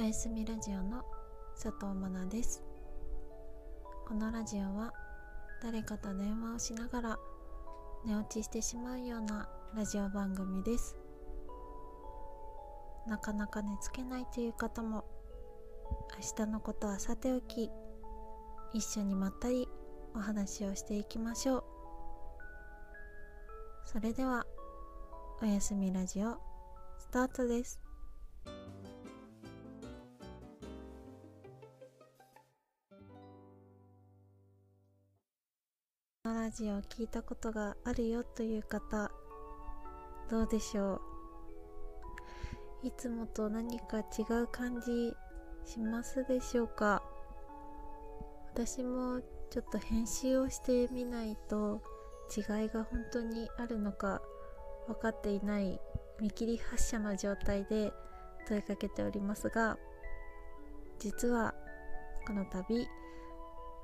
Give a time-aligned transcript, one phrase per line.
[0.00, 1.04] おやすみラジオの
[1.54, 2.64] 佐藤真奈です。
[4.08, 4.94] このラジオは
[5.62, 7.18] 誰かと電話をしながら
[8.06, 10.96] 寝落ちしてしまうようなラジオ番組です。
[13.06, 15.04] なかなか寝つけないという方も
[16.16, 17.70] 明日のことはさておき
[18.72, 19.68] 一緒にまったり
[20.14, 21.64] お話をしていきましょう。
[23.84, 24.46] それでは
[25.42, 26.38] おやすみラジオ
[26.98, 27.89] スタートです。
[36.50, 39.12] ラジオを聞いたことがあるよという方
[40.28, 41.00] どうでしょ
[42.82, 42.88] う？
[42.88, 45.12] いつもと何か違う感じ
[45.64, 47.04] しますでしょうか？
[48.52, 51.82] 私もちょっと編集をしてみないと
[52.36, 54.20] 違いが本当にあるのか
[54.88, 55.78] 分かっていない
[56.20, 57.92] 見切り発車の状態で
[58.48, 59.78] 問いかけておりますが
[60.98, 61.54] 実は
[62.26, 62.88] この度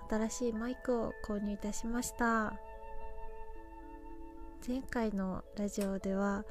[0.08, 2.58] 新しいマイクを購入いたしました。
[4.66, 6.44] 前回のラジオでは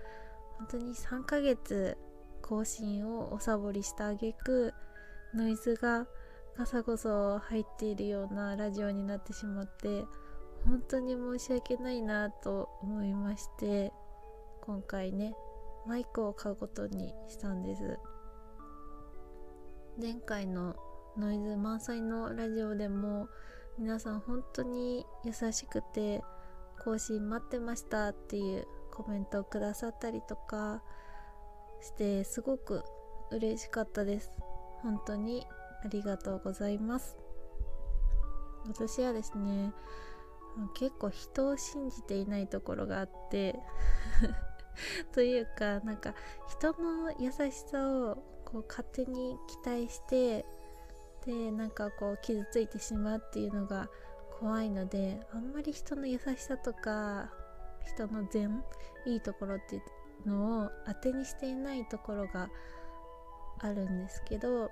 [0.58, 1.98] 本当に3ヶ月
[2.42, 4.74] 更新をおサボりした挙句
[5.34, 6.08] ノイズが
[6.58, 10.06] ガサゴソ入っているようなラジオになってしまって
[10.66, 13.92] 本当に申し訳ないなと思いまして
[14.62, 15.36] 今回ね
[15.86, 18.00] マイクを買うことにしたんです。
[20.02, 20.76] 前回の
[21.18, 23.30] ノイズ満載のラジオでも
[23.78, 26.22] 皆さん本当に優しくて
[26.84, 30.82] 更新待ってましたっていうコメントをくださったりとか
[31.82, 32.84] してすごく
[33.32, 34.30] 嬉しかったです。
[34.82, 35.48] 本当に
[35.86, 37.16] ありがとうございます。
[38.68, 39.74] 私はですね
[40.74, 43.58] 結構人を信じていないところがあって
[45.16, 46.14] というかなんか
[46.50, 50.46] 人の優しさをこう勝手に期待して
[51.26, 53.90] でなんかこう傷ついてしまうっていうのが
[54.40, 57.30] 怖いのであんまり人の優しさとか
[57.86, 58.64] 人の善
[59.06, 59.80] いいところってい
[60.26, 62.50] うのを当てにしていないところが
[63.60, 64.70] あるんですけど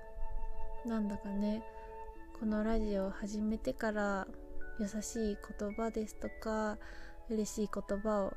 [0.84, 1.62] なんだかね
[2.38, 4.26] このラジオを始めてから
[4.78, 6.78] 優しい言葉ですとか
[7.30, 8.34] 嬉しい言葉を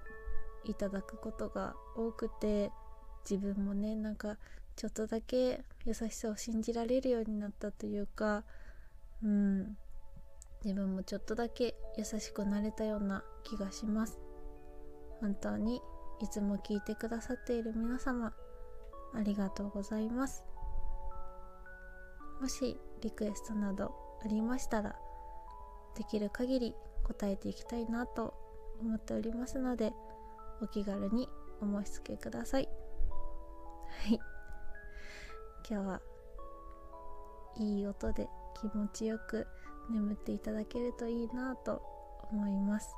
[0.64, 2.72] いただくことが多くて
[3.30, 4.38] 自分もねなんか
[4.78, 8.46] ちょっとだけ優しさを信じられるようになったというか
[9.24, 9.78] うん。
[10.64, 14.20] 自分もちょっとだけ優しくなれたような気がします。
[15.20, 15.82] 本当に
[16.22, 18.34] いつも聞いてくださっている皆様
[19.14, 20.44] ありがとうございます。
[22.42, 24.96] もしリクエストなどありましたら
[25.96, 28.36] できる限り答えていきたいなと
[28.80, 29.92] 思っておりますので
[30.62, 31.28] お気軽に
[31.62, 32.70] お申し付けください。
[34.08, 34.20] はい。
[35.70, 36.02] 今日は
[37.58, 38.30] いい音で
[38.62, 39.46] 気持ちよく
[39.90, 41.82] 眠っていただけるといいなと
[42.32, 42.96] 思います。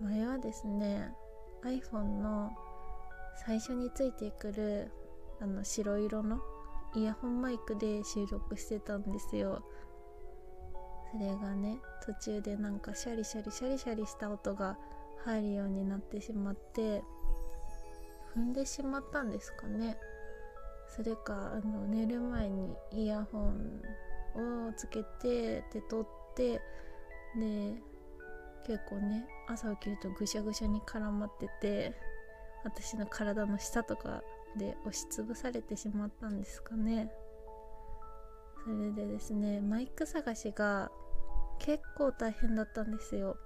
[0.00, 1.12] 前はですね
[1.64, 2.50] iPhone の
[3.44, 4.92] 最初についてくる
[5.40, 6.38] あの白色の
[6.94, 9.64] イヤホンマイクで収録してたんですよ。
[11.10, 14.78] それがね途中でなんかシャリシャリシャリシャリした音が
[15.24, 17.02] 入るようになってしまって
[18.36, 19.96] 踏んでしまったんですかね。
[20.94, 26.06] それかあの寝る前にイヤホンをつけてで撮っ
[26.36, 26.60] て
[27.36, 27.74] で
[28.64, 31.94] 結構ね朝起きるとぐしゃぐしゃに絡まってて
[32.64, 34.22] 私の体の下とか
[34.56, 37.10] で押しつぶされてしまったんですかね。
[38.64, 40.90] それでですねマイク探しが
[41.58, 43.36] 結構大変だったんですよ。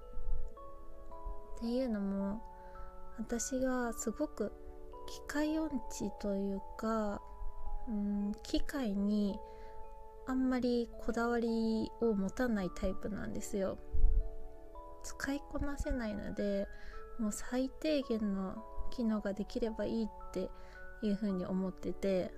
[1.57, 2.41] っていうのも
[3.17, 4.53] 私がすごく
[5.07, 7.21] 機械音痴というか
[7.89, 9.39] うん機械に
[10.27, 13.79] あんまりこだわりを持たないタイプなんですよ。
[15.03, 16.67] 使いこなせないので
[17.19, 20.49] もう最低限の機能ができればいいって
[21.01, 22.31] いう風に思ってて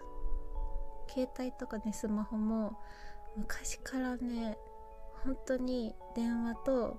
[1.10, 2.78] 携帯とかねスマホも
[3.36, 4.58] 昔からね
[5.24, 6.98] 本当に電話と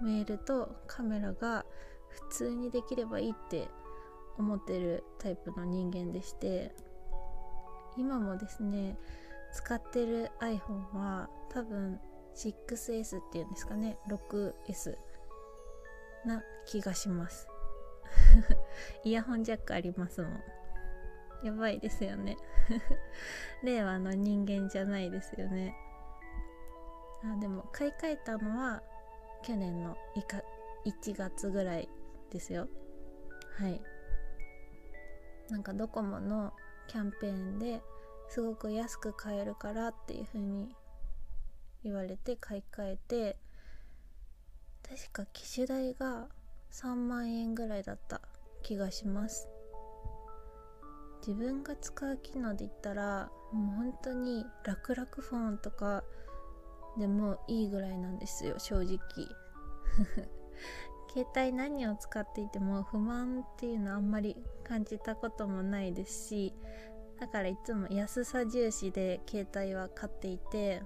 [0.00, 1.64] メールとカメラが
[2.08, 3.68] 普通にできればいいって
[4.38, 6.72] 思ってるタイプの人間でして。
[7.96, 8.96] 今もですね
[9.52, 11.98] 使ってる iPhone は多分
[12.36, 14.96] 6S っていうんですかね 6S
[16.24, 17.48] な気がします。
[19.04, 20.42] イヤホンジャックありますもん。
[21.42, 22.36] やばいですよね。
[23.64, 25.74] 令和の人間じゃないですよね。
[27.24, 28.82] あでも買い替えたのは
[29.42, 31.88] 去年の1月ぐらい
[32.30, 32.68] ですよ。
[33.58, 33.80] はい。
[35.48, 36.52] なんかドコモの
[36.90, 37.80] キャンペーンで
[38.28, 40.74] すごく安く買えるからっていう風に
[41.84, 43.36] 言われて買い替えて
[44.82, 46.26] 確か機種代が
[46.72, 48.20] 3万円ぐらいだった
[48.64, 49.48] 気がします。
[51.20, 56.02] 自分が使う機能で言ったらもう本当に楽々フォンとか
[56.98, 58.98] でもいいぐらいなんですよ正直。
[61.12, 66.54] 携帯何を使っていても不満っていうのはあんまり感じたこともないですし
[67.18, 70.82] だからいつも安さ重視で携帯は買っていて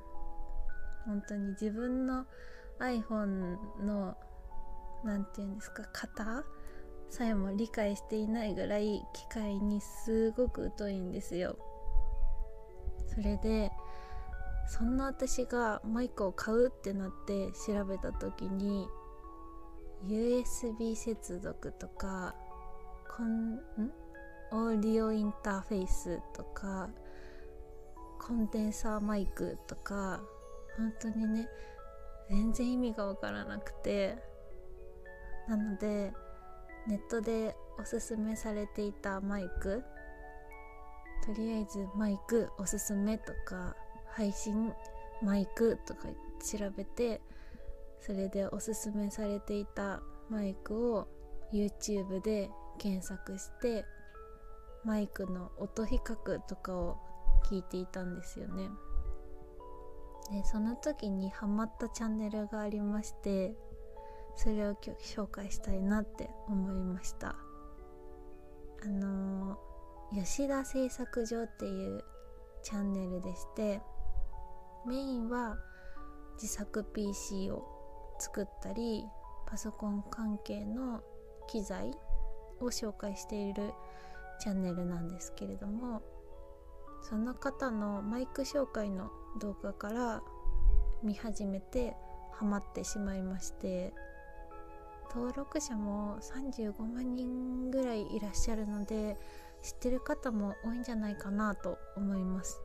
[1.04, 2.24] 本当に自分の
[2.80, 4.16] iPhone の
[5.04, 6.44] 何て言うんですか型
[7.10, 11.56] さえも理解していないぐらい機械にすごく疎いんですよ。
[13.06, 13.70] それで
[14.66, 18.88] そんな私がマイクを買うってなって調べた時に
[20.06, 22.34] USB 接続とか
[23.16, 23.60] コンん？
[24.52, 26.88] オーディオインターフェースとか
[28.20, 30.20] コンデンサーマイクとか
[30.76, 31.48] 本当にね
[32.30, 34.16] 全然意味がわからなくて
[35.48, 36.12] なので
[36.86, 39.82] ネットでおすすめされていたマイク
[41.26, 43.74] とりあえずマイクおすすめとか
[44.12, 44.72] 配信
[45.22, 46.08] マイクとか
[46.40, 47.20] 調べて
[48.04, 51.08] それでおすすめされていたマイクを
[51.54, 53.86] YouTube で検索して
[54.84, 56.98] マイクの音比較とかを
[57.46, 58.68] 聞いていたんですよね。
[60.30, 63.54] でその時にハマったチャンネルがありまして
[64.36, 67.36] それを今日紹介したいなって思いました。
[68.82, 72.04] あのー、吉田製作所っていう
[72.62, 73.80] チャンネルでして
[74.86, 75.56] メインは
[76.34, 77.73] 自作 PC を
[78.18, 79.04] 作ったり
[79.46, 81.02] パソコン関係の
[81.46, 81.90] 機材
[82.60, 83.72] を紹介している
[84.40, 86.02] チャンネルなんですけれども
[87.02, 90.22] その方のマイク紹介の動画から
[91.02, 91.94] 見始めて
[92.32, 93.92] ハマってしまいまして
[95.14, 99.16] 登録者も35万人ぐらいいらっしゃるので
[99.62, 102.60] 知ってる方も多いんじゃないかなと思います。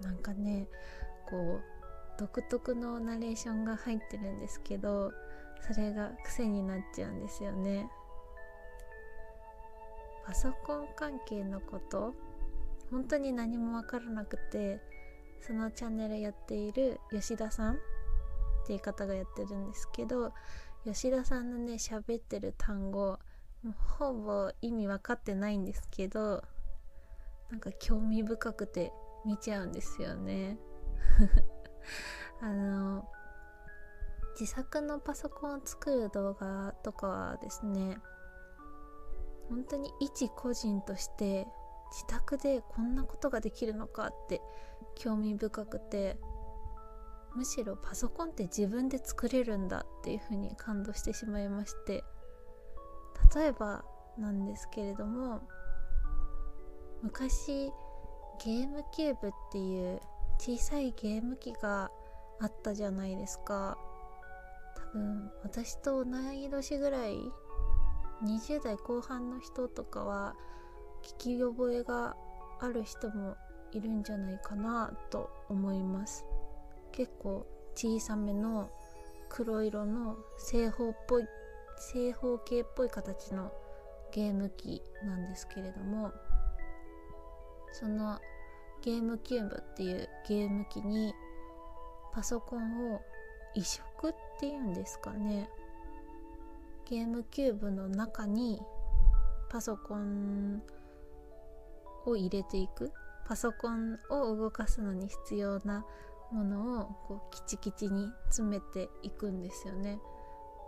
[0.00, 0.68] なんかね
[1.28, 1.79] こう
[2.20, 5.10] 独特のナレーションが入ってるんですけど
[5.66, 7.88] それが癖になっちゃうんですよね。
[10.26, 12.14] パソコン関係のこと
[12.90, 14.80] 本当に何も分からなくて
[15.40, 17.76] そのチャンネルやっている吉田さんっ
[18.66, 20.32] ていう方がやってるんですけど
[20.84, 23.18] 吉田さんのね喋ってる単語
[23.62, 26.44] もうほぼ意味分かってないんですけど
[27.50, 28.92] なんか興味深くて
[29.24, 30.58] 見ちゃうんですよね。
[32.40, 33.04] あの
[34.38, 37.98] 自作のパソコンを作る動画とかはですね
[39.48, 41.46] 本当に一個人として
[41.90, 44.40] 自宅でこんなことができるのかって
[44.94, 46.16] 興味深くて
[47.34, 52.04] むしろパソコンって自分で作れるんだっていうふうに感動してしまいまして
[53.34, 53.84] 例えば
[54.18, 55.40] なんですけれども
[57.02, 57.70] 昔
[58.44, 60.00] ゲームキューブっていう
[60.40, 61.90] 小さいゲーム機が
[62.40, 63.76] あったじゃないですか。
[64.74, 67.18] 多分私と同い年ぐらい
[68.24, 70.34] 20代後半の人とかは
[71.02, 72.16] 聞き覚えが
[72.58, 73.36] ある人も
[73.72, 76.24] いるんじゃないかなと思います。
[76.90, 78.70] 結構小さめの
[79.28, 81.24] 黒色の正方っぽい
[81.92, 83.52] 正方形っぽい形の
[84.10, 86.12] ゲーム機なんですけれども
[87.72, 88.18] その
[88.82, 91.12] ゲームキューブっていうゲーム機に
[92.14, 93.00] パソコンを
[93.56, 95.50] 移植っていうんですかね。
[96.88, 98.62] ゲームキューブの中に
[99.48, 100.62] パソコン
[102.06, 102.92] を入れていく。
[103.26, 105.84] パソコンを動かすのに必要な
[106.30, 109.98] ものをこうキチキチに詰めていくんですよね。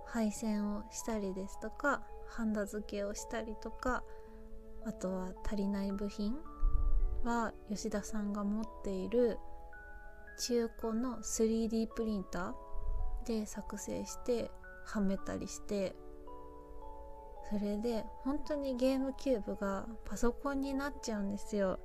[0.07, 4.03] 配線をしたりですとかハンダ付けをしたりとか
[4.85, 6.37] あとは足りない部品
[7.25, 9.39] は吉田さんが持っている
[10.39, 14.51] 中古の 3D プリンターで作成して
[14.85, 15.95] はめたりして
[17.49, 21.79] それで本当にゲームキューブがパソコンになっちゃうんですよ。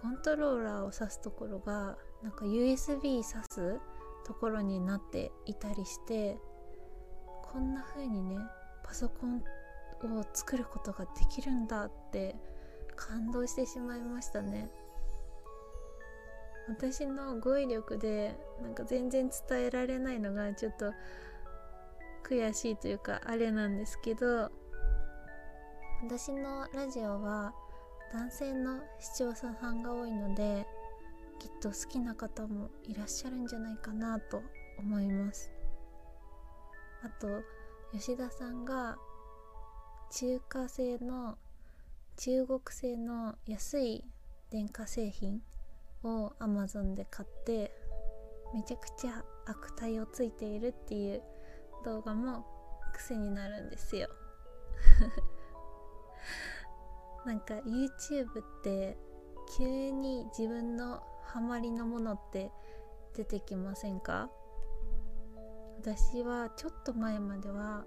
[0.00, 3.80] コントローラーを挿すところがなんか USB 挿す
[4.24, 6.38] ところになっていたりして
[7.42, 8.38] こんな風にね
[8.84, 9.42] パソコン
[10.18, 12.36] を作ることができるんだって
[12.94, 14.70] 感動してしまいましたね。
[16.68, 20.92] 私の語彙力でなんか全然伝えられないのがちょっと
[22.28, 24.50] 悔しいというかあれなんですけど
[26.02, 27.52] 私のラジオは
[28.12, 30.66] 男性の視聴者さんが多いので
[31.38, 34.42] きっと好きな方もいらっしゃるんじゃないかなと
[34.78, 35.50] 思います。
[37.02, 37.42] あと
[37.92, 38.96] 吉田さんが
[40.10, 41.36] 中華製の
[42.16, 44.04] 中国製の安い
[44.50, 45.42] 電化製品
[46.06, 47.72] を Amazon で買って
[48.54, 51.22] めちゃくちゃ悪態をついているっていう
[51.84, 52.46] 動画も
[52.94, 54.08] 癖になるんですよ。
[57.26, 58.96] なんか YouTube って
[59.58, 62.50] 急に自分のハマりのものって
[63.14, 64.30] 出てきませんか？
[65.80, 67.84] 私はちょっと前までは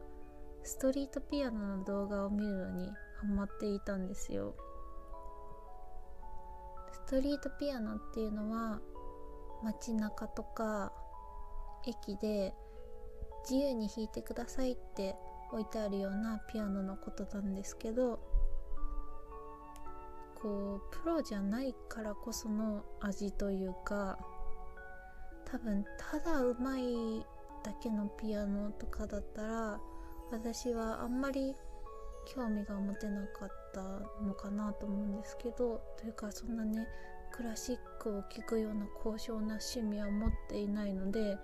[0.64, 2.90] ストリートピアノの動画を見るのに
[3.22, 4.56] ハマっていたんですよ。
[7.10, 8.80] ストリートピアノっていうのは
[9.64, 10.94] 街中とか
[11.88, 12.54] 駅で
[13.50, 15.16] 自由に弾いてくださいって
[15.52, 18.20] 置いてあるようなピアノのことなんですけど
[20.36, 24.20] こうプロじゃないからこその味というか
[25.52, 27.26] 多分ただうまい
[27.64, 29.80] だけのピアノとかだったら
[30.32, 31.56] 私はあんまり
[32.36, 33.82] 興味が持てなかった
[34.24, 36.88] のかなと思うんですけどというかそんなね
[37.32, 41.38] クラシックを聴くような高尚な趣味は持っていないので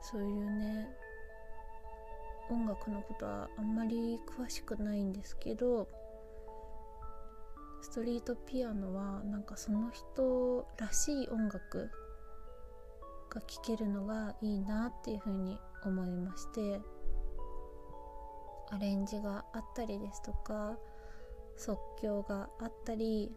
[0.00, 0.88] そういうね
[2.48, 5.88] 音楽のことはあんまり詳しくないんですけど
[7.82, 11.90] ストリートピアノはなんかその人らしい音楽
[13.30, 16.80] が聴けるのがいいなっていうふうに思いまして
[18.70, 20.76] アレンジがあったりですとか
[21.56, 23.32] 即興があったり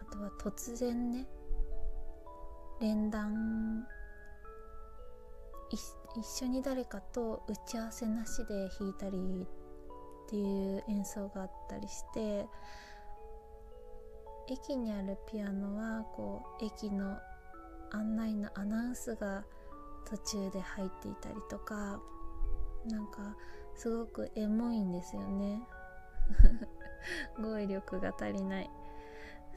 [0.00, 1.26] あとは突然ね
[2.80, 3.84] 連弾
[6.14, 9.46] 一緒に誰かと打ち合わせなしで弾いたり
[10.26, 12.46] っていう演奏があったりして
[14.48, 17.16] 駅にあるピアノはこう駅の
[17.90, 19.44] 案内のアナウンスが
[20.04, 22.00] 途中で入っていたりとか
[22.86, 23.36] なんか
[23.74, 25.62] すごくエモいんですよね。
[27.40, 28.70] 語彙力が足りない。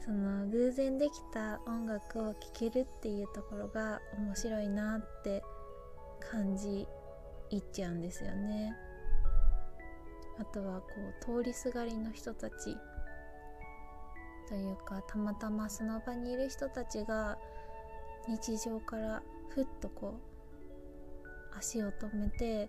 [0.04, 5.42] その偶然できた音楽を聴けるっていうところが面白いなって
[6.20, 6.86] 感じ
[7.50, 8.74] いっちゃうんですよね。
[10.38, 10.86] あとはこ
[11.20, 12.76] う通りすがりの人たち
[14.48, 17.38] というかたまたまその場にいる人たちが
[18.28, 20.14] 日常からふっとこ
[21.54, 22.68] う足を止めて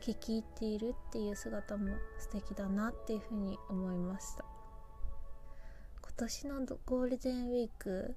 [0.00, 4.44] 聞き入っているっていう姿も素敵だなっていうふうに思いました。
[6.02, 8.14] 今年のゴールデンウィーク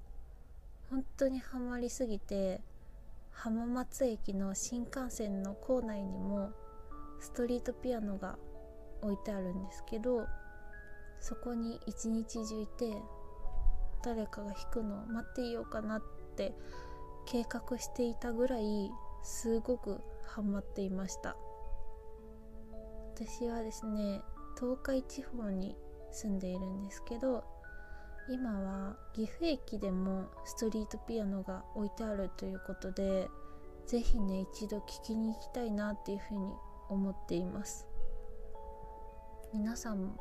[0.88, 2.62] 本当にハマりすぎて
[3.30, 6.50] 浜松駅の新幹線の構内にも
[7.20, 8.38] ストリートピアノが
[9.02, 10.26] 置いてあるんですけど
[11.20, 12.96] そこに一日中いて
[14.02, 16.02] 誰かが弾くのを待っていようかなっ
[16.36, 16.54] て
[17.26, 18.90] 計画していたぐらい
[19.22, 21.36] すごくハマっていました。
[23.22, 24.22] 私はですね
[24.58, 25.76] 東海地方に
[26.10, 27.44] 住んでいるんですけど
[28.30, 33.28] 今は岐阜駅でもストリートピアノが置いてあるということで
[33.86, 36.54] 是非ね一度聴きに行きたいなっていうふうに
[36.88, 37.86] 思っています。
[39.52, 40.16] 皆さんも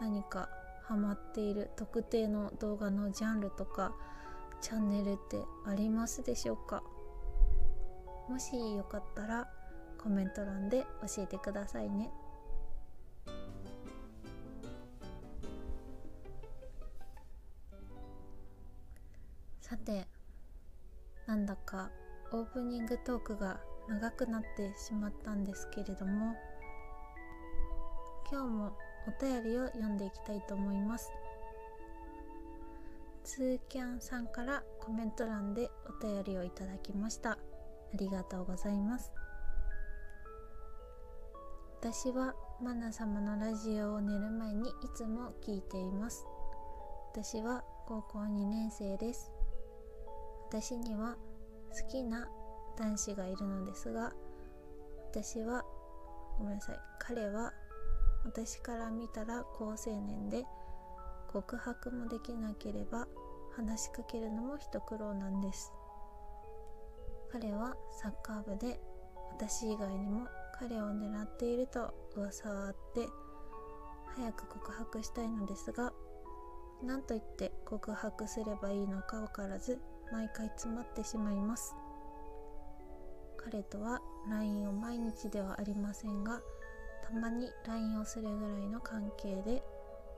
[0.00, 0.50] 何か
[0.84, 3.94] ハマっている特定の動画のジャンルとか
[4.60, 6.82] チャンネルってありますでしょうか？
[8.28, 9.48] もしよかったら
[10.02, 10.84] コメント欄で
[11.16, 12.10] 教えてくださいね。
[19.86, 20.06] さて
[21.28, 21.90] なんだか
[22.32, 26.34] オープニングトークが長くなってしまったんですけれども
[28.30, 28.72] 今日も
[29.06, 31.12] お便りを読んでいきたいと思います。
[33.22, 37.32] ツーキャンさんからコメント欄でお便りをいただきました。
[37.32, 37.38] あ
[37.94, 39.12] りがとうございます。
[41.80, 46.26] 私はマナ様のラジオを寝る前にいつも聞いています。
[47.12, 49.35] 私は高校2年生です。
[50.48, 51.16] 私には
[51.70, 52.28] 好きな
[52.78, 54.12] 男子がいるのですが
[55.12, 55.64] 私は
[56.38, 57.52] ごめんなさい彼は
[58.24, 60.44] 私から見たら好青年で
[61.32, 63.06] 告白もできなければ
[63.56, 65.72] 話しかけるのも一苦労なんです。
[67.30, 68.80] 彼はサッカー部で
[69.32, 70.26] 私以外にも
[70.58, 73.06] 彼を狙っていると噂はあって
[74.16, 75.92] 早く告白したいのですが
[76.82, 79.78] 何と言って告白すればいいのか分からず
[80.12, 81.74] 毎回詰まってしまいます。
[83.36, 86.40] 彼とは LINE を毎日ではありませんが
[87.04, 89.62] たまに LINE をするぐらいの関係で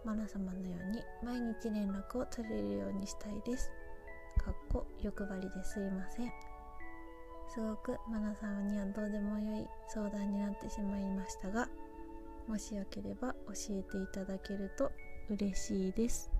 [0.04, 3.70] マナ様のように毎日連絡を取れるようにしたいです。
[4.42, 6.32] かっこ欲張りですいません。
[7.48, 11.68] すごくマナ様にはどうでもよい相談になってしまいましたが
[12.46, 14.92] もしよければ教えていただけると
[15.30, 16.37] 嬉しいです。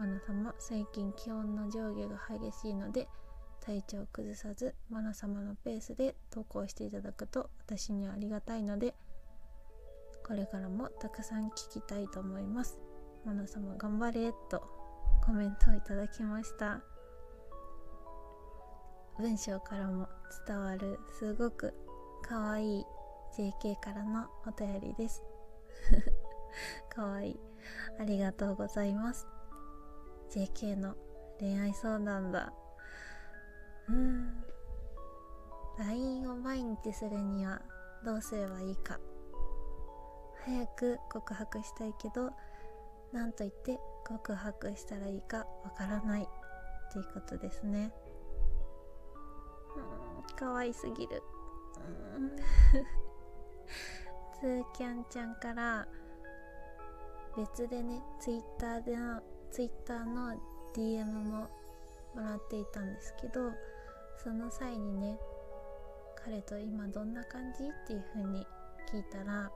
[0.00, 3.06] マナ様最近気温の上下が激しいので
[3.60, 8.94] 体調を崩さずマナ様のペースで投稿していただくと私にはありがたいので
[10.26, 12.78] これからもたくさん聞きたいと思います。
[13.26, 14.62] マナ様頑張れと
[15.22, 16.80] コメントをいただきました。
[19.18, 20.08] 文章からも
[20.46, 21.74] 伝わるすごく
[22.22, 22.84] 可愛い
[23.36, 25.22] JK からのお便りです。
[26.88, 27.40] 可愛い。
[27.98, 29.26] ありがとうございます。
[30.30, 30.94] JK の
[31.40, 32.52] 恋愛相談だ。
[33.88, 34.44] うん。
[35.78, 37.60] LINE を毎日するには
[38.04, 39.00] どうすればいいか。
[40.44, 42.30] 早く告白したいけど
[43.12, 46.22] 何と言って告白したらいいかわからない。
[46.22, 47.92] っていうことですね。
[49.76, 50.36] うん。
[50.36, 51.22] 可愛すぎる。
[52.16, 52.36] うん。
[54.40, 55.86] つーキャンちゃんから
[57.36, 60.34] 別でねツイッターでのツイッターの
[60.74, 61.48] DM も
[62.14, 63.52] もらっていたんですけど
[64.22, 65.18] その際にね
[66.24, 67.64] 彼と今どんな感じ？
[67.64, 68.46] っていう風に
[68.92, 69.50] 聞いたら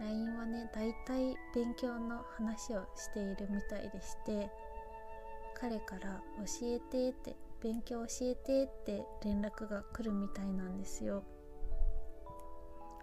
[0.00, 4.50] LINE はねだいたい勉強の話をしているみたいでして
[5.54, 11.22] 彼から「教えて」って「勉強教えて」って連絡が来るみたいなんですよ。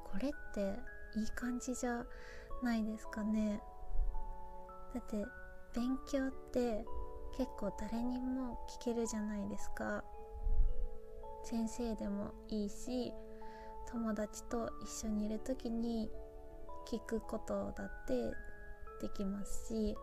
[0.03, 0.79] これって
[1.19, 2.03] いい感じじゃ
[2.63, 3.61] ないですかね
[4.93, 5.25] だって
[5.73, 6.85] 勉強って
[7.37, 10.03] 結構誰にも聞けるじゃないですか。
[11.43, 13.13] 先生でもいいし
[13.89, 16.09] 友達と一緒にいる時に
[16.91, 18.31] 聞くことだって
[19.01, 19.95] できますし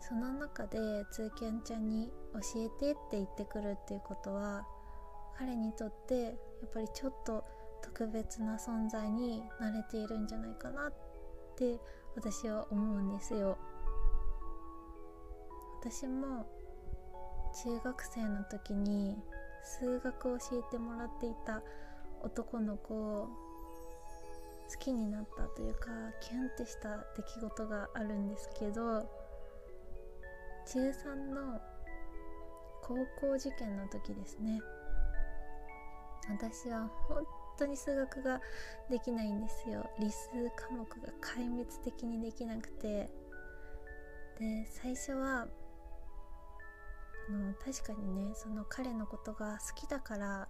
[0.00, 0.78] その中で
[1.10, 4.66] 通ンちゃんに教えてって言ってくるっていうことは
[5.38, 6.34] 彼にとってやっ
[6.72, 7.42] ぱりちょっと
[7.82, 10.92] 特別な存在になれているんじゃないかなっ
[11.56, 11.78] て
[12.16, 13.58] 私は思うんですよ。
[15.80, 16.46] 私も
[17.62, 19.16] 中学生の時に
[19.62, 21.62] 数学を教えてもらっていた
[22.22, 23.28] 男の子を
[24.68, 29.08] 好きになったというかキュンってした出来事があるんですけど
[30.66, 31.60] 中3の
[32.82, 34.60] 高校受験の時ですね。
[36.28, 37.24] 私は本
[37.58, 38.40] 当に数学が
[38.90, 39.88] できないんですよ。
[39.98, 43.10] 理数科目が壊滅的にできなくて。
[44.38, 45.48] で最初は
[47.28, 50.48] あの確かにねその彼のことが好きだから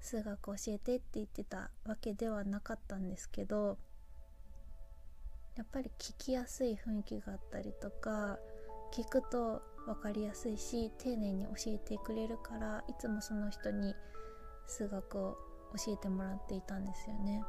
[0.00, 3.78] 数学教えてって言ってたわけではなかったんですけど
[5.56, 8.38] やっぱり聞きやすい雰囲気があったりとか
[8.92, 13.94] 聞くと分かりやすいし丁寧に教えてくれるからいつもその人に
[14.66, 15.38] 数学を
[15.76, 17.42] 教えてもらっていたんですよね。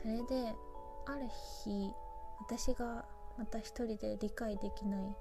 [0.00, 0.54] それで
[1.06, 1.26] ある
[1.64, 1.90] 日
[2.40, 3.04] 私が
[3.36, 5.16] また一人で理解できない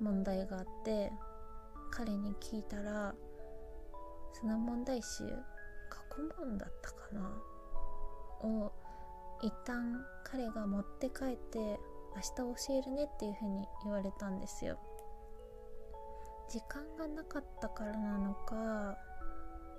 [0.00, 1.12] 問題があって
[1.90, 3.14] 彼に聞いたら
[4.32, 5.24] その問題集
[5.90, 8.48] 過去問だったかな？
[8.48, 8.72] を
[9.42, 14.78] 一旦彼が持って帰って明日教えるねっていう風に言われたんですよ。
[16.48, 18.96] 時間がなかったからなのか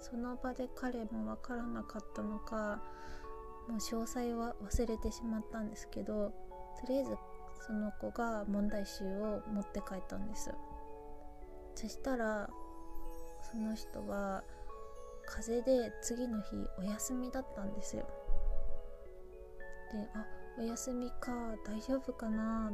[0.03, 2.81] その場で彼もわからなかったのか
[3.69, 6.33] もう詳細は忘れてしまったんですけど
[6.81, 7.15] とりあえず
[7.65, 10.51] その子が問題集を持って帰ったんです。
[11.75, 12.49] そしたら
[13.41, 14.43] その人は
[15.25, 18.05] 風邪で次の日お休みだったんですよ。
[19.93, 20.25] であ
[20.59, 21.31] お休みか
[21.65, 22.73] 大丈夫かな。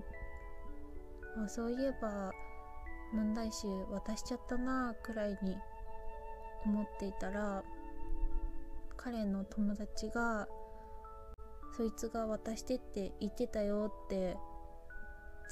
[1.45, 2.31] あそういえば
[3.13, 5.55] 問題集渡しちゃったなくらいに
[6.65, 7.63] 思っていたら
[8.97, 10.47] 彼の友達が
[11.75, 14.35] そいつが渡してって言ってたよって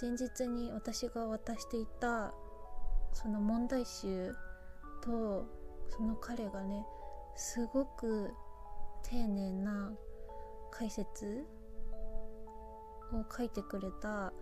[0.02, 2.34] 前日に私が渡していた
[3.14, 4.34] その問題集
[5.02, 5.46] と
[5.90, 6.86] その彼がね
[7.36, 8.32] すごく
[9.04, 9.92] 丁寧な
[10.72, 11.46] 解説
[13.14, 14.34] を書いてくれた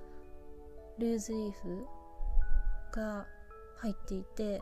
[0.97, 1.85] ルーズリーフ
[2.93, 3.27] が
[3.77, 4.61] 入っていて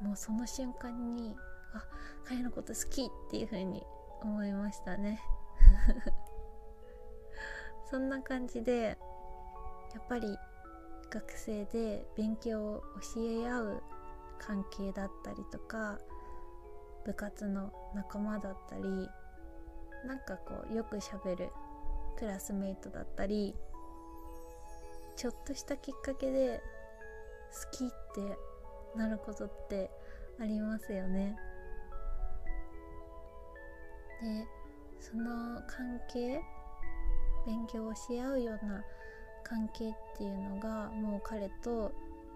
[0.00, 1.36] もうその瞬間に
[1.74, 1.84] あ
[2.24, 3.82] 彼のこと好きっていう風に
[4.22, 5.20] 思いましたね。
[7.90, 8.98] そんな感じで
[9.94, 10.38] やっぱり
[11.10, 12.82] 学生で勉強を
[13.14, 13.82] 教え合う
[14.38, 15.98] 関係だったりとか
[17.04, 18.82] 部活の仲間だったり
[20.06, 21.50] なんかこうよくしゃべる
[22.16, 23.56] クラスメイトだったり
[25.16, 26.62] ちょっとしたきっかけで
[27.72, 28.38] 好きって
[28.96, 29.90] なることって
[30.40, 31.36] ありますよね。
[34.22, 34.46] で
[35.00, 36.40] その関係
[37.46, 38.84] 勉強をし合うような
[39.42, 41.92] 関係っていうのがもう彼と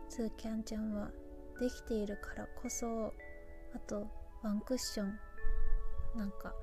[0.08, 1.10] ツーキャンちゃんは
[1.60, 3.12] できているからこそ
[3.74, 4.06] あと
[4.42, 5.18] ワンクッション
[6.16, 6.54] なんか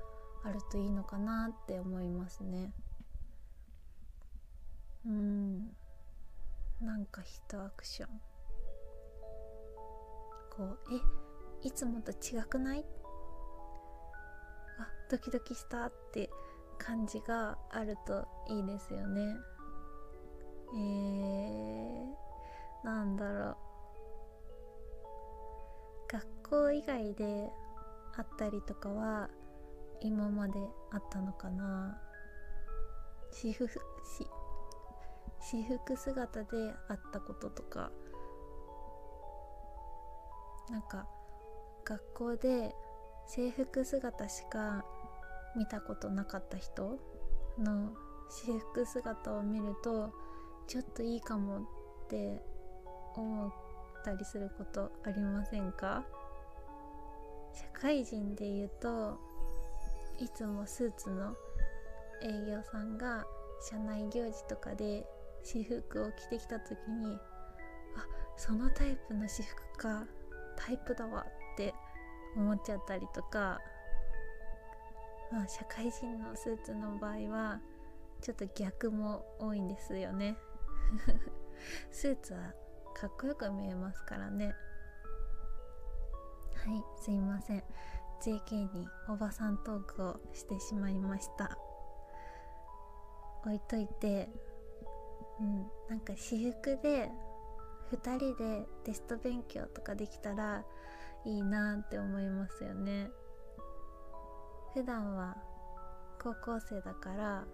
[0.44, 2.72] あるといいのかなって思いますね。
[5.06, 5.76] うん。
[6.80, 8.31] なんか一アクション。
[10.54, 11.00] こうえ
[11.66, 12.84] いつもと違くない？
[14.78, 16.28] あドキドキしたって
[16.78, 19.36] 感じがあるといいですよね。
[20.74, 23.56] えー、なんだろう。
[26.12, 27.50] 学校以外で
[28.16, 29.30] あったりとかは
[30.00, 30.58] 今まで
[30.90, 31.98] あったのかな。
[33.30, 33.66] 私服
[35.40, 37.90] 私服姿であったこととか
[40.70, 41.06] なんか
[41.84, 42.74] 学校で
[43.26, 44.84] 制服姿しか
[45.56, 46.98] 見たことなかった人
[47.58, 47.92] の
[48.30, 50.10] 私服姿を見ると
[50.66, 51.62] ちょっといいかもっ
[52.08, 52.42] て
[53.14, 53.52] 思っ
[54.04, 56.04] たりすることありませんか？
[57.54, 59.18] 社会人で言うと
[60.18, 61.34] いつもスーツの
[62.22, 63.26] 営業さんが
[63.68, 65.04] 社内行事とかで
[65.44, 67.18] 私服を着てきた時に
[67.96, 70.06] あそのタイプの私服か
[70.56, 71.74] タイプだわって
[72.36, 73.60] 思っちゃったりとか
[75.30, 77.60] まあ社会人のスーツの場合は
[78.20, 80.36] ちょっと逆も多いんですよね。
[81.90, 82.54] スーツは
[82.94, 84.54] かっこよく見えますからね。
[86.54, 87.64] はいすいません。
[88.20, 91.58] JK におばさんトークをしてしまいました。
[93.44, 94.28] 置いといて
[95.40, 97.10] うんなんか私服で
[97.92, 100.64] 2人でテスト勉強とかできたら
[101.24, 103.10] いいなって思いますよね。
[104.72, 105.36] 普段は
[106.22, 107.44] 高校生だから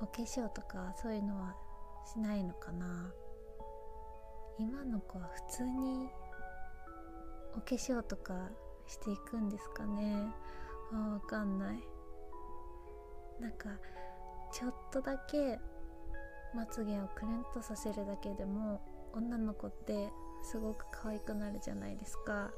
[0.00, 1.54] お化粧とかそういうのは
[2.10, 3.12] しないのかな。
[4.58, 6.08] 今の子は普通に
[7.54, 8.48] お化粧とか
[8.86, 10.32] していくんですかね。
[10.92, 11.82] あわかんない。
[13.38, 13.68] なんか
[14.52, 15.58] ちょっとだけ
[16.54, 18.80] まつげをくるんとさせるだけでも
[19.14, 20.10] 女の子って
[20.42, 22.50] すごく可愛くなるじゃないですか。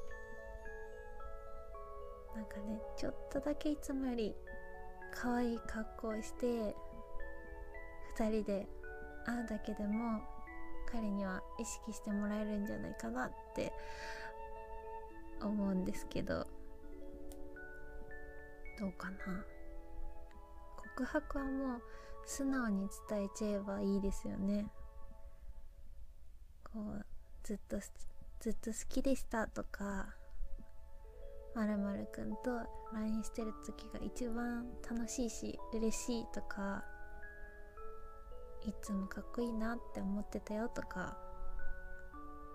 [2.34, 4.34] なんかねちょっとだけいつもより
[5.14, 6.74] 可愛い格好をして
[8.16, 8.66] 2人で
[9.26, 10.20] 会うだけでも
[10.90, 13.72] 彼には意識してもらえるんじゃないかなって
[15.42, 16.46] 思うんですけど。
[18.78, 19.16] どうかな。
[20.96, 21.82] 告白はもう
[22.24, 24.66] 素直に伝えちゃえばいいですよね。
[26.72, 27.04] こう
[27.42, 27.78] ずっと
[28.40, 30.14] ずっと好きでしたとか
[31.54, 32.50] まるまるくんと
[32.94, 36.84] LINE してる時が一番楽しいし嬉しいとか
[38.66, 41.16] いつもかっこいいなって思ってたよとか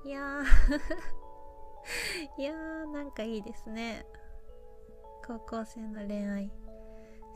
[0.05, 1.37] いやー
[2.37, 4.05] いやーなんかいいですね。
[5.25, 6.51] 高校生の恋愛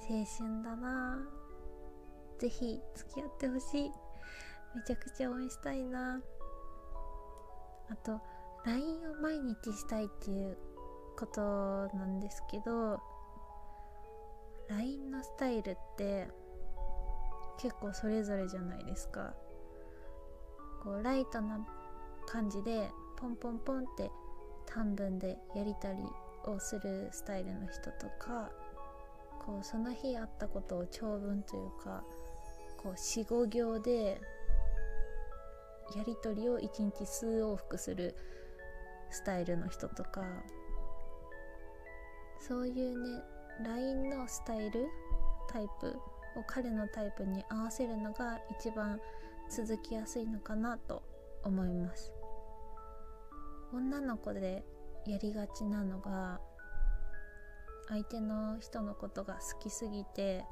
[0.09, 1.19] 青春だな。
[2.39, 3.91] ぜひ付き合ってほしい。
[4.75, 6.21] めちゃくちゃ応援したいな。
[7.91, 8.21] あと
[8.65, 10.57] LINE を毎日したいっていう
[11.17, 11.41] こと
[11.97, 12.99] なんですけど
[14.69, 16.27] LINE のスタイルって
[17.59, 19.33] 結構それぞれじゃないですか。
[20.83, 21.59] こうライトな
[22.25, 24.09] 感じでポンポンポンって
[24.65, 25.99] 短文でやりたり
[26.45, 28.49] をするスタイルの人とか
[29.45, 32.03] こうその日あったことを長文というか
[32.77, 34.19] こう45行で
[35.95, 38.15] やり取りを1日数往復する
[39.09, 40.23] スタイルの人とか
[42.39, 43.21] そういうね
[43.63, 44.87] LINE のスタイル
[45.49, 45.87] タイプ
[46.37, 48.99] を彼のタイプに合わせるのが一番
[49.49, 51.03] 続きやすいのかなと
[51.43, 52.13] 思います。
[53.73, 54.63] 女の子で
[55.05, 56.39] やりがちなのが
[57.87, 60.43] 相手の人のことが好きすぎて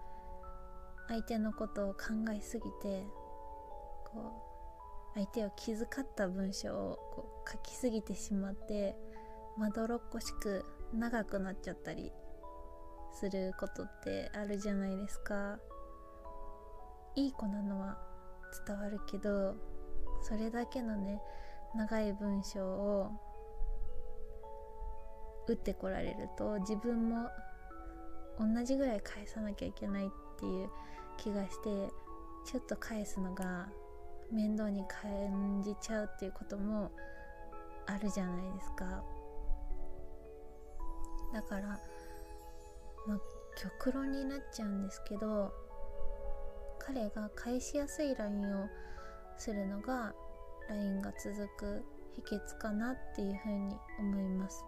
[1.08, 2.00] 相手のことを考
[2.36, 3.06] えすぎて
[4.06, 4.49] こう
[5.20, 8.96] 相手を気遣った文章をこう書きすぎてしまって
[9.58, 12.14] まどろっこしく長くなっちゃったり
[13.12, 15.60] することってあるじゃないですか。
[17.16, 17.98] いい子なのは
[18.66, 19.56] 伝わるけど
[20.22, 21.22] それだけのね
[21.76, 23.12] 長い文章を
[25.50, 27.30] 打ってこられると自分も
[28.40, 30.70] 同じぐらい返さなきゃいけないっていう
[31.18, 31.90] 気がして
[32.46, 33.68] ちょっと返すのが
[34.32, 36.92] 面倒に感じちゃうっていうことも
[37.88, 39.04] あるじゃないですか。
[41.34, 41.80] だから
[43.08, 43.20] まあ
[43.56, 45.54] 極論になっちゃうんですけど
[46.80, 48.68] 彼が返しやすい LINE を
[49.38, 50.14] するのが
[50.70, 51.84] LINE が続く
[52.16, 54.64] 秘訣かなっていうふうに思います。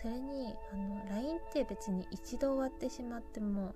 [0.00, 3.74] それにあの LINE って別に一度終わってしまっても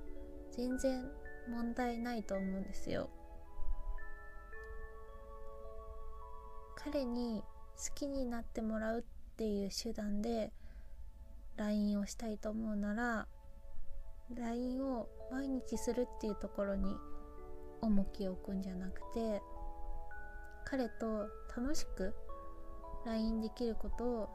[0.53, 1.05] 全然
[1.49, 3.09] 問題ないと思うんですよ。
[6.85, 7.43] 彼に
[7.77, 9.03] 好きになってもらうっ
[9.37, 10.53] ていう手段で
[11.57, 13.27] LINE をしたいと思うなら
[14.35, 16.97] LINE を毎日するっていうところに
[17.81, 19.43] 重きを置くんじゃなくて
[20.65, 22.15] 彼と楽しく
[23.07, 24.29] LINE できることを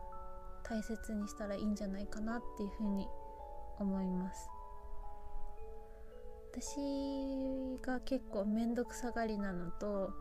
[0.64, 3.08] 大切にしたらいいんじゃないかなっていうふうに
[3.80, 4.50] 思います。
[6.52, 10.12] 私が結構面倒くさがりなのと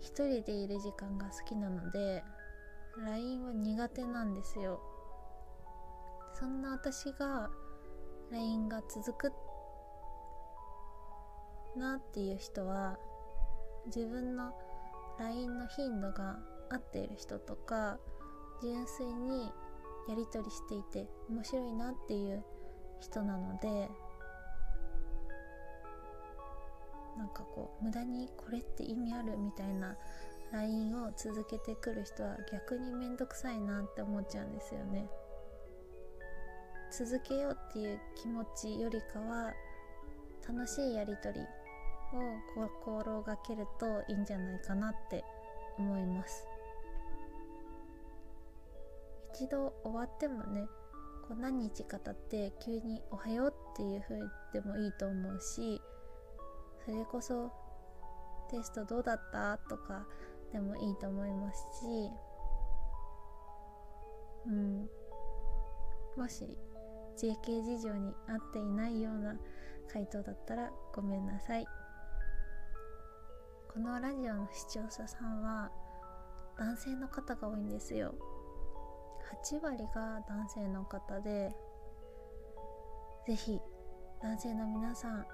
[0.00, 2.24] 一人でいる時間が好きなので
[3.04, 4.80] LINE は苦手なんですよ。
[6.34, 7.50] そんな私が
[8.30, 9.32] LINE が続く
[11.76, 12.98] なっていう人は
[13.86, 14.52] 自分の
[15.18, 16.38] LINE の頻度が
[16.70, 17.98] 合っている人とか
[18.62, 19.52] 純粋に
[20.08, 22.42] やり取りしていて面白いなっていう
[23.00, 23.88] 人なので
[27.20, 29.94] なんかこう無駄にこれって意味あるみたいな
[30.52, 35.06] LINE を続けてくる人は逆に面倒くさいなって思っちゃうんですよね。
[36.90, 39.52] 続けようっていう気持ちよりかは
[40.48, 45.22] 楽しいやり取りを心がけるといいんじゃないかなって
[45.78, 46.46] 思います。
[49.34, 50.66] 一度終わってもね
[51.28, 54.18] こう何日か経って急に「おはよう」っていう風
[54.54, 55.80] でもいいと思うし
[56.84, 57.50] それこそ
[58.50, 59.58] テストどうだった？
[59.68, 60.06] とか
[60.52, 62.10] でもいいと思いますし
[64.46, 64.88] うん。
[66.16, 66.44] もし
[67.16, 69.36] JK 事情に合っていないような
[69.92, 71.66] 回答だったらごめんなさい。
[73.72, 75.70] このラジオの視聴者さんは
[76.58, 78.14] 男性の方が多いんですよ。
[79.44, 81.54] 8割が男性の方で
[83.26, 83.60] 是非
[84.22, 85.26] 男性の皆さん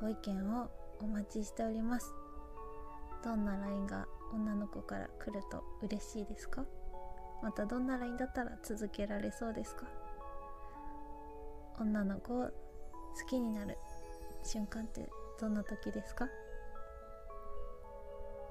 [0.00, 2.12] ご意見をお待ちしております。
[3.22, 6.64] どんな LINE が女の子から来ると嬉しいですか？
[7.42, 9.86] またどんな LINE だったら続けられそうですか？
[11.78, 12.52] 女の子を好
[13.28, 13.76] きになる
[14.42, 15.08] 瞬間って
[15.40, 16.28] どんな時ですか？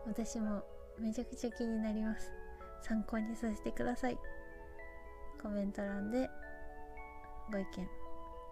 [0.06, 0.64] 私も
[1.00, 2.32] めちゃくちゃ気になります。
[2.84, 4.18] 参考にさせてください。
[5.42, 6.30] コメント欄で
[7.52, 7.88] ご意見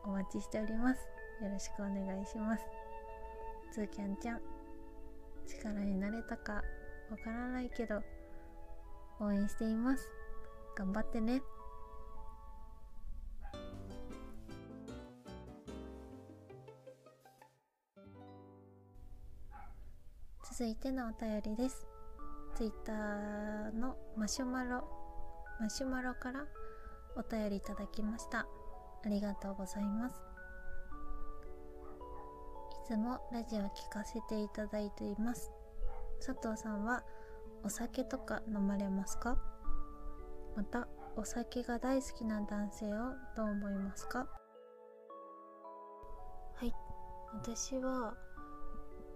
[0.05, 0.99] お待ちしております。
[1.43, 2.63] よろしくお願いします。
[3.71, 4.41] つーキャンちゃん
[5.45, 6.53] 力になれたか
[7.10, 8.01] わからないけど
[9.19, 10.08] 応援しています。
[10.75, 11.41] 頑張ってね。
[20.43, 21.88] 続いてのお便りです。
[22.56, 24.84] Twitter のマシュマロ
[25.60, 26.45] マシュマロから
[27.15, 28.47] お便りいただきました。
[29.06, 30.37] ありがとうございます。
[32.88, 35.52] つもラジオを聞かせていただいています。
[36.26, 37.04] 佐藤さんは
[37.65, 39.38] お酒とか飲まれますか？
[40.56, 42.97] またお酒が大好きな男性を
[43.36, 44.19] どう思いますか？
[46.56, 46.73] はい。
[47.34, 48.15] 私は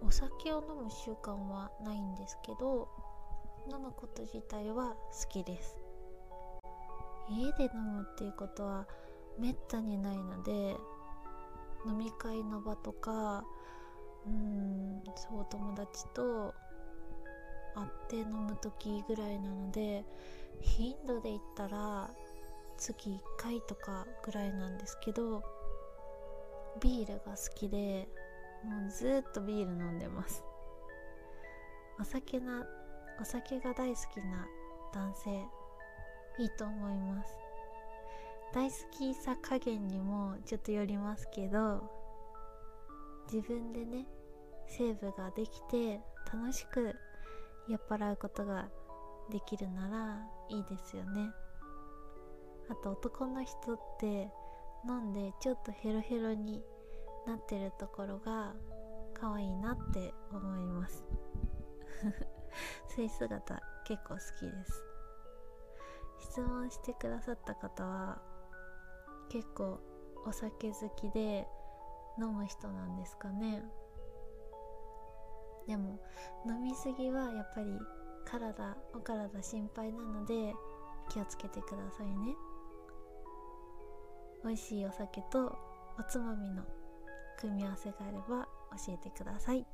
[0.02, 2.90] お酒を飲む習慣はないんですけど
[3.72, 5.78] 飲むこと自体は好きです。
[7.30, 8.86] 家で飲むっていうことは
[9.38, 10.76] めったにないので
[11.86, 13.44] 飲み会の場とか
[14.26, 16.54] うんそう友達と
[17.74, 20.04] 会って飲む時ぐらいなので
[20.60, 22.10] 頻度で言ったら
[22.76, 25.42] 月1回とかぐらいなんですけど
[26.80, 28.08] ビールが好きで
[28.64, 30.44] もうずっとビール飲んでます。
[32.00, 32.66] お酒な
[33.20, 34.46] お酒が大好きな
[34.94, 35.30] 男性
[36.38, 37.41] いいと思います。
[38.54, 41.82] 大好きさ加減にもちょっとよりますけど
[43.32, 44.06] 自分でね
[44.68, 46.94] セーブができて楽しく
[47.66, 48.68] 酔っ払うことが
[49.30, 51.30] できるならいいですよね。
[52.68, 54.28] あと男の人って
[54.86, 56.62] 飲んでちょっとヘロヘロに
[57.26, 58.52] なってるところが
[59.14, 61.04] 可愛いなって思います。
[62.94, 64.84] そういう姿結構好きです。
[66.18, 68.31] 質問してくださった方は
[69.32, 69.80] 結構
[70.26, 71.48] お酒好きで
[72.20, 73.64] 飲む人なんですかね。
[75.66, 75.98] でも
[76.46, 77.78] 飲みすぎはやっぱり
[78.26, 80.52] 体お体心配なので
[81.08, 82.36] 気をつけてくださいね。
[84.44, 85.56] 美味しいお酒と
[85.98, 86.64] おつまみの
[87.38, 88.46] 組み合わせがあれば
[88.86, 89.66] 教えてください。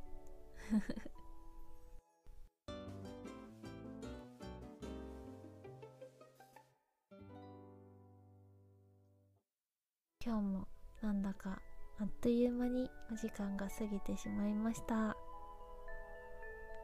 [10.28, 10.68] 今日も
[11.00, 11.58] なんだか
[11.98, 15.16] あっという間にお時間が過ぎてしまいました。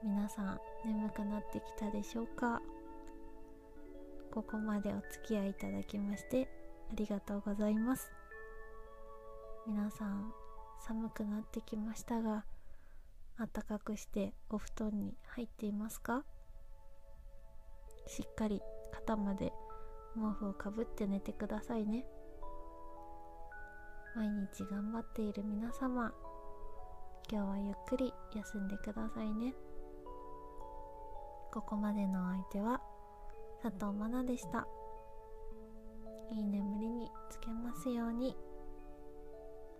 [0.02, 2.62] 皆さん眠くなってきたでしょうか？
[4.32, 6.48] ここまでお付き合いいただきまして
[6.90, 8.10] ありがとうございます。
[9.66, 10.32] 皆さん
[10.80, 12.46] 寒くなってきましたが
[13.38, 16.24] 暖かくしてお布団に入っていますか？
[18.06, 19.52] しっかり肩まで
[20.14, 22.06] 毛布をかぶって寝てくださいね。
[24.16, 26.12] 毎日頑張っている皆様
[27.30, 29.54] 今日はゆっくり休んでくださいね。
[31.52, 32.80] ここまでのお相手は
[33.62, 34.66] 佐藤真奈でした。
[36.30, 38.36] いい眠りにつけますように。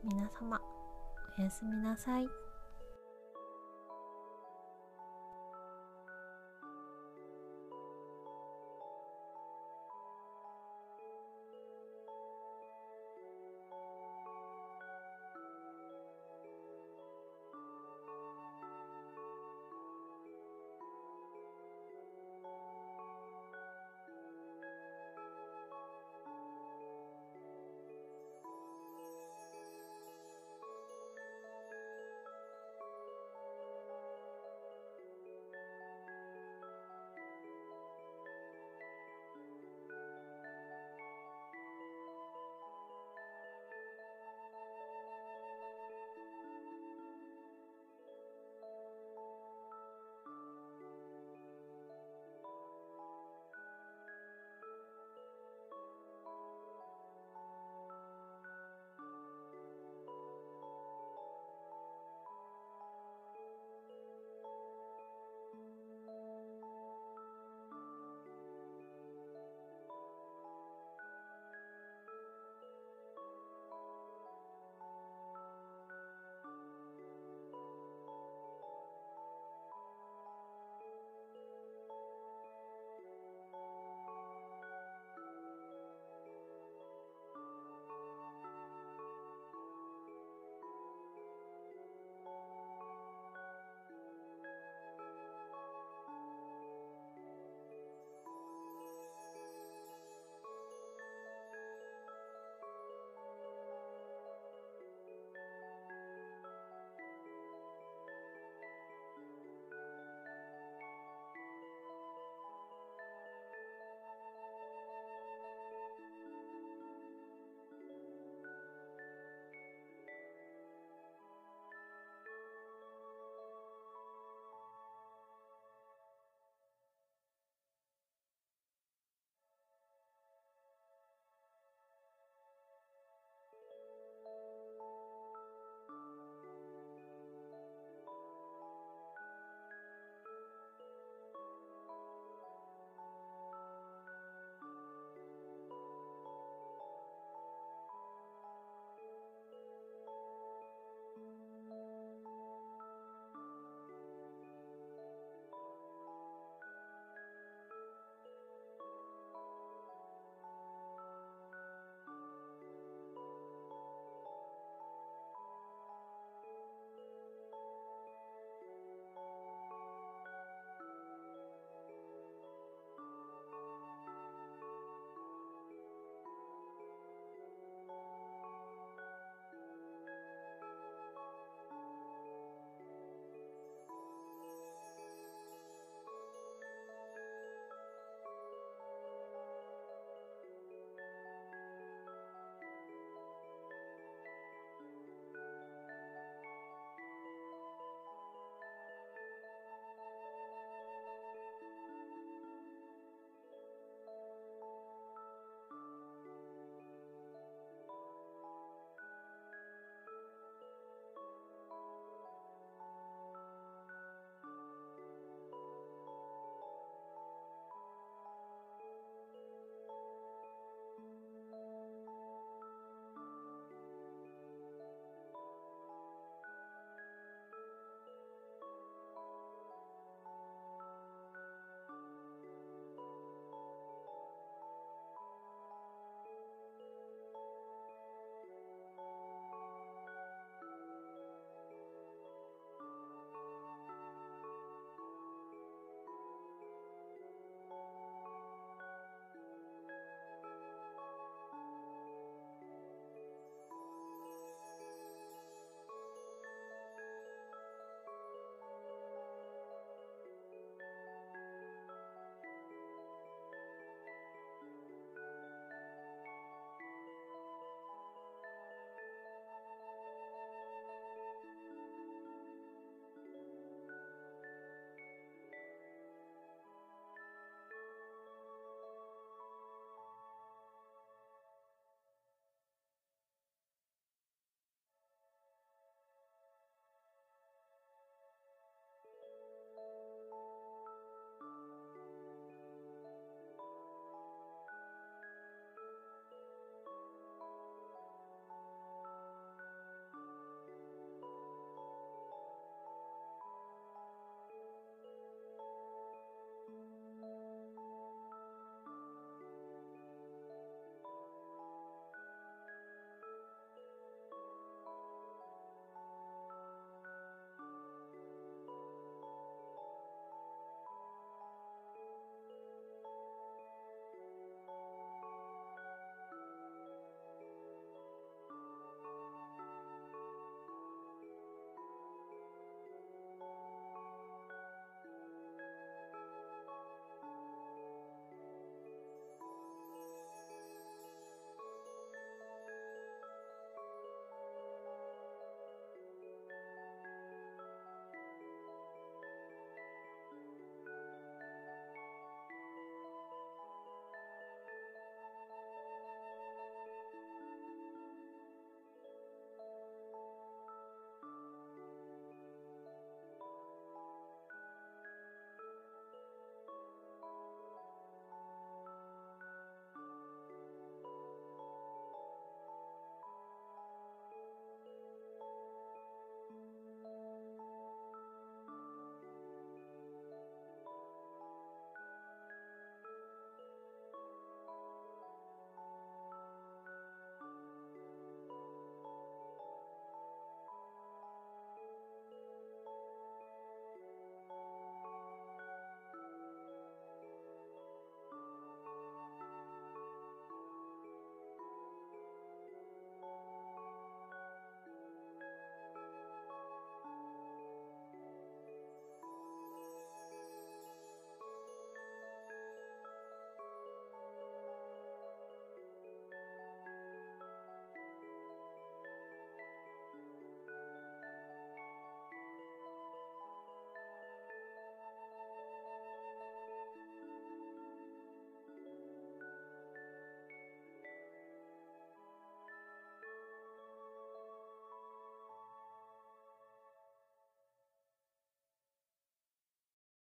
[0.03, 0.61] 皆様
[1.39, 2.44] おやすみなさい。